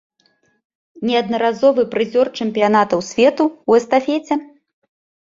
[1.09, 4.43] Неаднаразовы прызёр чэмпіянатаў свету ў эстафеце.